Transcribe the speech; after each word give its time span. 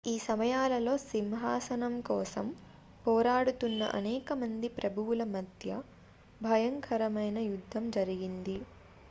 ఈ 0.05 0.19
సమయాలలో 0.19 0.93
సింహాసనం 1.03 1.95
కోసం 2.01 2.45
పోరాడుతున్న 3.05 3.89
అనేక 3.93 4.33
మంది 4.35 4.69
ప్రభువుల 4.77 5.23
మధ్య 5.35 5.69
బయ్యంకరమైన 6.41 7.37
యుద్ధం 7.47 7.85
జరిగింది 7.91 8.57